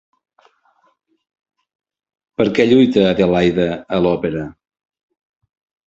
[2.41, 4.47] Per què lluita Adelaide a l'òpera?